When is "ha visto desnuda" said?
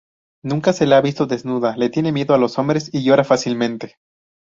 0.91-1.77